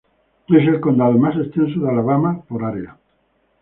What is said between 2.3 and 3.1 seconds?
por área.